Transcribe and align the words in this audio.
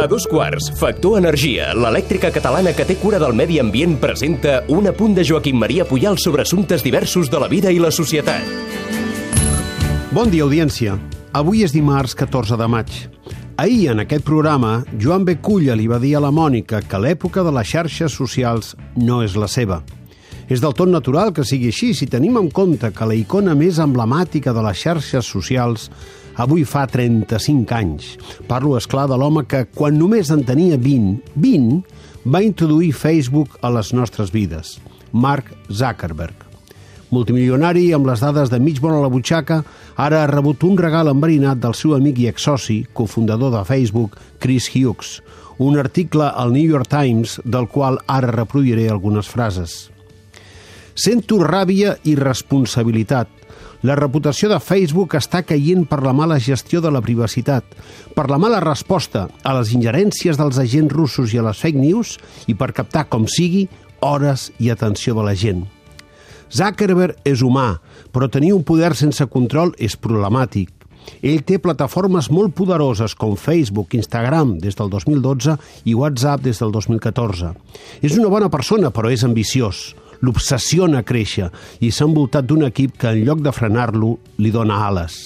A 0.00 0.06
dos 0.06 0.24
quarts, 0.26 0.70
Factor 0.80 1.18
Energia, 1.18 1.74
l'elèctrica 1.76 2.30
catalana 2.32 2.72
que 2.72 2.86
té 2.88 2.94
cura 2.96 3.18
del 3.20 3.34
medi 3.36 3.58
ambient, 3.60 3.98
presenta 4.00 4.62
un 4.72 4.88
apunt 4.88 5.12
de 5.18 5.26
Joaquim 5.28 5.58
Maria 5.60 5.84
Puyal 5.84 6.16
sobre 6.16 6.46
assumptes 6.46 6.80
diversos 6.82 7.28
de 7.28 7.40
la 7.42 7.50
vida 7.52 7.68
i 7.68 7.76
la 7.82 7.90
societat. 7.92 8.40
Bon 10.10 10.32
dia, 10.32 10.46
audiència. 10.46 10.96
Avui 11.36 11.60
és 11.66 11.76
dimarts 11.76 12.16
14 12.16 12.56
de 12.56 12.66
maig. 12.72 12.94
Ahir, 13.60 13.90
en 13.92 14.00
aquest 14.00 14.24
programa, 14.24 14.86
Joan 14.96 15.26
B. 15.28 15.36
Culla 15.44 15.76
li 15.76 15.84
va 15.86 16.00
dir 16.00 16.14
a 16.16 16.24
la 16.24 16.32
Mònica 16.32 16.80
que 16.80 16.98
l'època 16.98 17.44
de 17.44 17.52
les 17.52 17.68
xarxes 17.68 18.16
socials 18.16 18.72
no 18.96 19.20
és 19.20 19.36
la 19.36 19.50
seva. 19.52 19.82
És 20.48 20.64
del 20.64 20.72
tot 20.74 20.88
natural 20.88 21.34
que 21.36 21.44
sigui 21.44 21.68
així 21.68 21.92
si 21.94 22.08
tenim 22.08 22.40
en 22.40 22.48
compte 22.50 22.88
que 22.90 23.06
la 23.06 23.14
icona 23.14 23.52
més 23.54 23.78
emblemàtica 23.84 24.56
de 24.56 24.64
les 24.64 24.80
xarxes 24.80 25.28
socials 25.28 25.90
avui 26.40 26.64
fa 26.64 26.86
35 26.88 27.74
anys. 27.76 28.14
Parlo, 28.48 28.76
és 28.78 28.88
clar 28.88 29.06
de 29.10 29.18
l'home 29.20 29.44
que, 29.48 29.66
quan 29.76 29.98
només 30.00 30.30
en 30.32 30.44
tenia 30.48 30.78
20, 30.80 31.34
20, 31.36 31.80
va 32.24 32.40
introduir 32.44 32.94
Facebook 32.96 33.58
a 33.60 33.70
les 33.74 33.92
nostres 33.92 34.32
vides. 34.32 34.78
Mark 35.12 35.52
Zuckerberg. 35.68 36.46
Multimilionari 37.10 37.88
amb 37.92 38.06
les 38.06 38.22
dades 38.22 38.52
de 38.52 38.60
mig 38.62 38.78
bon 38.80 38.94
a 38.94 39.00
la 39.02 39.10
butxaca, 39.10 39.64
ara 39.98 40.22
ha 40.22 40.30
rebut 40.30 40.62
un 40.64 40.78
regal 40.78 41.10
enverinat 41.10 41.58
del 41.58 41.74
seu 41.74 41.96
amic 41.96 42.20
i 42.22 42.28
exsoci, 42.30 42.84
cofundador 42.94 43.50
de 43.56 43.64
Facebook, 43.66 44.16
Chris 44.38 44.70
Hughes, 44.70 45.18
un 45.58 45.76
article 45.76 46.30
al 46.30 46.54
New 46.54 46.64
York 46.64 46.88
Times 46.88 47.40
del 47.44 47.66
qual 47.68 47.98
ara 48.06 48.30
reproduiré 48.32 48.88
algunes 48.88 49.28
frases. 49.28 49.90
Sento 50.94 51.40
ràbia 51.42 51.96
i 52.06 52.14
responsabilitat 52.16 53.39
la 53.82 53.96
reputació 53.96 54.50
de 54.50 54.58
Facebook 54.60 55.14
està 55.16 55.40
caient 55.46 55.86
per 55.88 56.02
la 56.04 56.12
mala 56.12 56.36
gestió 56.42 56.82
de 56.84 56.90
la 56.92 57.00
privacitat, 57.00 57.64
per 58.12 58.26
la 58.28 58.36
mala 58.36 58.60
resposta 58.60 59.28
a 59.42 59.54
les 59.56 59.72
ingerències 59.72 60.36
dels 60.36 60.58
agents 60.60 60.92
russos 60.92 61.32
i 61.32 61.40
a 61.40 61.46
les 61.46 61.60
fake 61.60 61.80
news 61.80 62.18
i 62.46 62.54
per 62.54 62.74
captar, 62.76 63.06
com 63.08 63.24
sigui, 63.24 63.68
hores 64.04 64.50
i 64.60 64.68
atenció 64.68 65.16
de 65.16 65.24
la 65.24 65.32
gent. 65.32 65.64
Zuckerberg 66.52 67.22
és 67.24 67.40
humà, 67.46 67.78
però 68.12 68.28
tenir 68.28 68.52
un 68.52 68.66
poder 68.66 68.92
sense 68.98 69.24
control 69.32 69.72
és 69.78 69.96
problemàtic. 69.96 70.74
Ell 71.24 71.40
té 71.48 71.56
plataformes 71.62 72.28
molt 72.28 72.52
poderoses 72.58 73.14
com 73.16 73.32
Facebook, 73.40 73.94
Instagram 73.96 74.58
des 74.60 74.76
del 74.76 74.90
2012 74.92 75.56
i 75.88 75.96
WhatsApp 75.96 76.44
des 76.44 76.60
del 76.60 76.74
2014. 76.74 77.54
És 78.04 78.18
una 78.18 78.28
bona 78.28 78.50
persona, 78.52 78.92
però 78.92 79.08
és 79.08 79.24
ambiciós 79.24 79.94
l'obsessiona 80.20 81.02
créixer 81.06 81.50
i 81.80 81.90
s'ha 81.90 82.06
envoltat 82.08 82.46
d'un 82.46 82.66
equip 82.68 82.96
que 83.00 83.12
en 83.12 83.24
lloc 83.26 83.44
de 83.44 83.52
frenar-lo 83.52 84.16
li 84.38 84.52
dona 84.54 84.82
ales. 84.86 85.20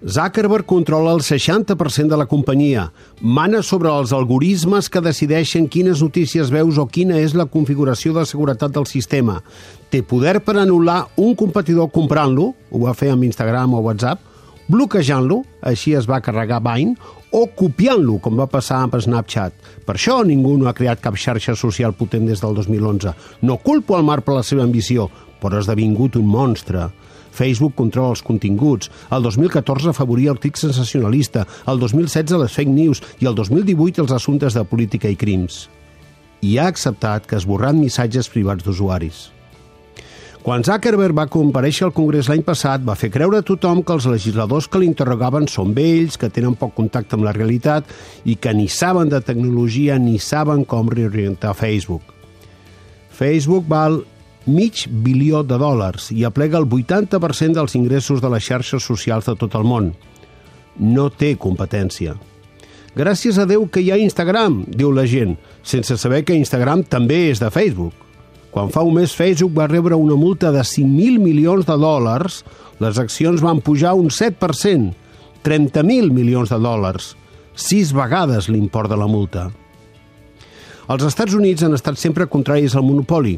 Zuckerberg 0.00 0.64
controla 0.64 1.12
el 1.12 1.20
60% 1.20 2.08
de 2.08 2.16
la 2.16 2.26
companyia, 2.26 2.86
mana 3.20 3.60
sobre 3.62 3.90
els 3.92 4.14
algoritmes 4.16 4.88
que 4.88 5.02
decideixen 5.04 5.68
quines 5.68 6.00
notícies 6.00 6.48
veus 6.52 6.78
o 6.80 6.86
quina 6.88 7.18
és 7.20 7.34
la 7.36 7.44
configuració 7.44 8.14
de 8.16 8.24
seguretat 8.24 8.72
del 8.72 8.88
sistema. 8.88 9.42
Té 9.92 10.00
poder 10.00 10.38
per 10.40 10.56
anul·lar 10.56 11.02
un 11.20 11.36
competidor 11.36 11.90
comprant-lo, 11.92 12.54
ho 12.70 12.82
va 12.86 12.96
fer 12.96 13.12
amb 13.12 13.28
Instagram 13.28 13.76
o 13.76 13.84
WhatsApp, 13.84 14.24
bloquejant-lo, 14.70 15.42
així 15.60 15.92
es 15.98 16.08
va 16.08 16.22
carregar 16.24 16.62
Vine, 16.64 16.96
o 17.30 17.46
copiant-lo, 17.56 18.18
com 18.22 18.38
va 18.38 18.48
passar 18.50 18.80
amb 18.84 18.96
Snapchat. 18.98 19.54
Per 19.86 19.94
això 19.94 20.20
ningú 20.26 20.56
no 20.58 20.68
ha 20.68 20.76
creat 20.76 21.02
cap 21.02 21.18
xarxa 21.18 21.54
social 21.58 21.94
potent 21.94 22.26
des 22.26 22.42
del 22.42 22.56
2011. 22.58 23.14
No 23.42 23.58
culpo 23.62 23.98
el 23.98 24.06
Marc 24.06 24.26
per 24.26 24.36
la 24.36 24.46
seva 24.46 24.66
ambició, 24.66 25.08
però 25.40 25.56
ha 25.56 25.64
esdevingut 25.64 26.18
un 26.18 26.26
monstre. 26.26 26.88
Facebook 27.30 27.76
controla 27.78 28.16
els 28.16 28.24
continguts, 28.26 28.90
el 29.14 29.22
2014 29.22 29.92
afavoria 29.92 30.34
el 30.34 30.40
clic 30.42 30.58
sensacionalista, 30.58 31.46
el 31.70 31.78
2016 31.78 32.40
les 32.42 32.56
fake 32.58 32.74
news 32.74 33.02
i 33.22 33.30
el 33.30 33.38
2018 33.38 34.02
els 34.02 34.14
assumptes 34.18 34.58
de 34.58 34.66
política 34.66 35.08
i 35.08 35.16
crims. 35.16 35.68
I 36.42 36.58
ha 36.58 36.66
acceptat 36.72 37.28
que 37.30 37.38
esborrant 37.38 37.78
missatges 37.78 38.28
privats 38.32 38.66
d'usuaris. 38.66 39.28
Quan 40.40 40.62
Zuckerberg 40.64 41.12
va 41.12 41.26
compareixer 41.28 41.84
al 41.84 41.92
Congrés 41.92 42.30
l'any 42.30 42.40
passat, 42.40 42.80
va 42.80 42.94
fer 42.96 43.10
creure 43.12 43.42
a 43.42 43.44
tothom 43.44 43.82
que 43.84 43.92
els 43.92 44.06
legisladors 44.08 44.70
que 44.72 44.80
l'interrogaven 44.80 45.44
són 45.52 45.74
vells, 45.76 46.16
que 46.16 46.30
tenen 46.32 46.56
poc 46.56 46.72
contacte 46.78 47.18
amb 47.18 47.26
la 47.26 47.34
realitat 47.36 47.92
i 48.24 48.38
que 48.40 48.54
ni 48.56 48.64
saben 48.72 49.12
de 49.12 49.20
tecnologia 49.20 49.98
ni 50.00 50.16
saben 50.16 50.64
com 50.64 50.88
reorientar 50.88 51.52
Facebook. 51.58 52.16
Facebook 53.12 53.68
val 53.68 54.00
mig 54.48 54.86
bilió 54.88 55.44
de 55.44 55.60
dòlars 55.60 56.08
i 56.16 56.24
aplega 56.24 56.56
el 56.56 56.64
80% 56.64 57.60
dels 57.60 57.76
ingressos 57.76 58.24
de 58.24 58.32
les 58.32 58.48
xarxes 58.48 58.80
socials 58.80 59.28
de 59.28 59.36
tot 59.36 59.60
el 59.60 59.68
món. 59.68 59.92
No 60.80 61.10
té 61.12 61.34
competència. 61.36 62.16
Gràcies 62.96 63.36
a 63.36 63.44
Déu 63.44 63.68
que 63.68 63.84
hi 63.84 63.92
ha 63.92 64.00
Instagram, 64.00 64.62
diu 64.72 64.88
la 64.90 65.04
gent, 65.04 65.36
sense 65.62 66.00
saber 66.00 66.24
que 66.24 66.34
Instagram 66.34 66.88
també 66.88 67.26
és 67.28 67.44
de 67.44 67.52
Facebook. 67.52 67.92
Quan 68.50 68.72
fa 68.74 68.82
un 68.82 68.96
mes 68.98 69.14
Facebook 69.14 69.54
va 69.54 69.68
rebre 69.70 69.94
una 69.94 70.16
multa 70.18 70.50
de 70.50 70.64
5.000 70.66 71.22
milions 71.22 71.68
de 71.68 71.76
dòlars, 71.78 72.42
les 72.82 72.98
accions 72.98 73.42
van 73.44 73.62
pujar 73.62 73.94
un 73.94 74.10
7%, 74.10 74.90
30.000 75.46 76.10
milions 76.10 76.50
de 76.50 76.58
dòlars, 76.58 77.14
sis 77.54 77.94
vegades 77.94 78.50
l'import 78.50 78.90
de 78.90 78.98
la 78.98 79.06
multa. 79.06 79.50
Els 80.90 81.04
Estats 81.06 81.36
Units 81.38 81.62
han 81.62 81.76
estat 81.76 82.00
sempre 82.02 82.26
contraris 82.26 82.74
al 82.74 82.82
monopoli. 82.82 83.36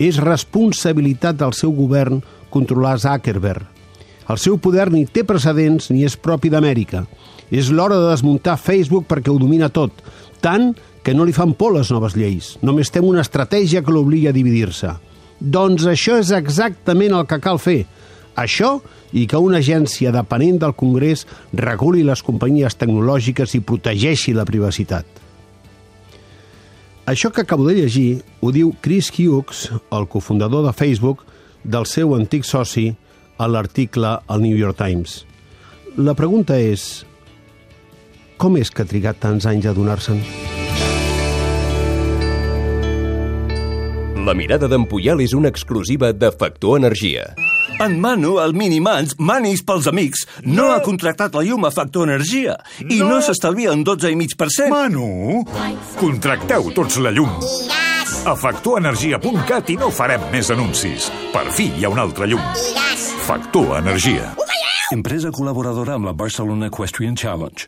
És 0.00 0.16
responsabilitat 0.18 1.36
del 1.38 1.52
seu 1.54 1.70
govern 1.76 2.22
controlar 2.50 2.96
Zuckerberg. 2.98 3.68
El 4.32 4.40
seu 4.40 4.56
poder 4.56 4.88
ni 4.90 5.04
té 5.04 5.22
precedents 5.28 5.90
ni 5.92 6.02
és 6.08 6.16
propi 6.16 6.48
d'Amèrica. 6.50 7.04
És 7.52 7.68
l'hora 7.68 7.98
de 8.00 8.08
desmuntar 8.08 8.56
Facebook 8.56 9.04
perquè 9.10 9.30
ho 9.30 9.36
domina 9.38 9.68
tot, 9.68 9.92
tant 10.40 10.72
que 11.04 11.14
no 11.14 11.26
li 11.28 11.34
fan 11.36 11.52
por 11.54 11.74
les 11.76 11.90
noves 11.92 12.16
lleis. 12.16 12.54
Només 12.64 12.90
tem 12.90 13.04
una 13.04 13.22
estratègia 13.22 13.84
que 13.84 13.92
l'obliga 13.92 14.32
a 14.32 14.36
dividir-se. 14.36 14.94
Doncs 15.38 15.84
això 15.90 16.16
és 16.18 16.32
exactament 16.32 17.12
el 17.12 17.26
que 17.28 17.40
cal 17.44 17.60
fer. 17.60 17.82
Això 18.40 18.78
i 19.14 19.26
que 19.30 19.38
una 19.38 19.60
agència 19.60 20.10
depenent 20.14 20.58
del 20.62 20.74
Congrés 20.74 21.26
reguli 21.52 22.02
les 22.02 22.24
companyies 22.24 22.74
tecnològiques 22.80 23.54
i 23.54 23.62
protegeixi 23.62 24.34
la 24.34 24.46
privacitat. 24.48 25.04
Això 27.06 27.30
que 27.30 27.44
acabo 27.44 27.68
de 27.68 27.76
llegir 27.76 28.24
ho 28.40 28.50
diu 28.50 28.72
Chris 28.80 29.12
Hughes, 29.12 29.68
el 29.92 30.08
cofundador 30.08 30.64
de 30.64 30.72
Facebook, 30.72 31.22
del 31.62 31.84
seu 31.86 32.14
antic 32.16 32.48
soci, 32.48 32.94
a 33.36 33.48
l'article 33.48 34.18
al 34.26 34.42
New 34.42 34.56
York 34.56 34.78
Times. 34.78 35.24
La 35.96 36.14
pregunta 36.14 36.56
és, 36.58 37.04
com 38.38 38.56
és 38.56 38.70
que 38.70 38.82
ha 38.82 38.88
trigat 38.88 39.20
tants 39.20 39.46
anys 39.46 39.68
a 39.68 39.76
donar-se'n? 39.76 40.53
La 44.24 44.32
mirada 44.32 44.70
d'en 44.72 44.86
Puyal 44.88 45.20
és 45.20 45.34
una 45.36 45.50
exclusiva 45.52 46.08
de 46.16 46.30
Factor 46.32 46.78
Energia. 46.78 47.26
En 47.84 47.98
Manu, 48.00 48.38
el 48.40 48.54
Minimans, 48.56 49.18
Manis 49.18 49.60
pels 49.68 49.84
amics, 49.90 50.22
no, 50.46 50.54
no 50.54 50.68
ha 50.72 50.78
contractat 50.86 51.34
la 51.36 51.42
llum 51.44 51.66
a 51.68 51.70
Factor 51.74 52.08
Energia 52.08 52.54
i 52.80 53.02
no, 53.02 53.10
no 53.10 53.18
s'estalvia 53.20 53.74
un 53.76 53.84
12,5%. 53.84 54.70
Manu, 54.72 55.42
contracteu 56.00 56.70
tots 56.72 56.96
la 57.04 57.12
llum. 57.12 57.36
A 58.24 58.32
factorenergia.cat 58.32 59.74
i 59.74 59.76
no 59.82 59.92
farem 59.92 60.24
més 60.32 60.48
anuncis. 60.54 61.10
Per 61.34 61.44
fi 61.52 61.68
hi 61.74 61.84
ha 61.84 61.92
un 61.92 62.00
altre 62.00 62.30
llum. 62.30 62.48
Factor 63.28 63.76
Energia. 63.82 64.32
Empresa 64.94 65.28
col·laboradora 65.34 65.98
amb 65.98 66.08
la 66.08 66.16
Barcelona 66.16 66.72
Equestrian 66.72 67.16
Challenge. 67.16 67.60